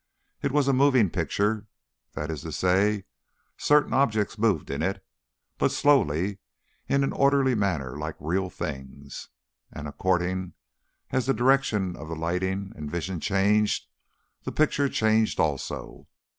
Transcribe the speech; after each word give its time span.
It 0.41 0.51
was 0.51 0.67
a 0.67 0.73
moving 0.73 1.11
picture: 1.11 1.67
that 2.13 2.31
is 2.31 2.41
to 2.41 2.51
say, 2.51 3.03
certain 3.55 3.93
objects 3.93 4.35
moved 4.35 4.71
in 4.71 4.81
it, 4.81 5.05
but 5.59 5.71
slowly 5.71 6.39
in 6.87 7.03
an 7.03 7.13
orderly 7.13 7.53
manner 7.53 7.95
like 7.99 8.15
real 8.19 8.49
things, 8.49 9.29
and, 9.71 9.87
according 9.87 10.53
as 11.11 11.27
the 11.27 11.35
direction 11.35 11.95
of 11.95 12.07
the 12.07 12.15
lighting 12.15 12.71
and 12.75 12.89
vision 12.89 13.19
changed, 13.19 13.85
the 14.41 14.51
picture 14.51 14.89
changed 14.89 15.39
also. 15.39 16.07